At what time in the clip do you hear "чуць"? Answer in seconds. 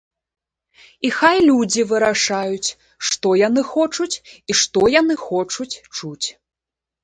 5.97-6.27